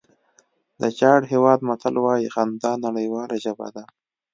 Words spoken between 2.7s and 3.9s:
نړیواله ژبه ده.